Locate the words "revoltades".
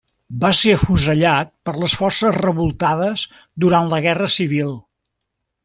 2.43-3.27